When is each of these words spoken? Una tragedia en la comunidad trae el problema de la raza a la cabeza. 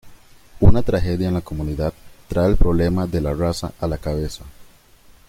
Una 0.61 0.81
tragedia 0.81 1.27
en 1.27 1.35
la 1.35 1.41
comunidad 1.41 1.93
trae 2.27 2.49
el 2.49 2.57
problema 2.57 3.05
de 3.05 3.21
la 3.21 3.35
raza 3.35 3.71
a 3.79 3.85
la 3.87 3.99
cabeza. 3.99 4.43